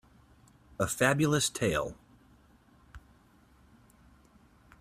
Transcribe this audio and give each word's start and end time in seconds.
A 0.79 0.87
Fabulous 0.87 1.47
tale. 1.51 1.93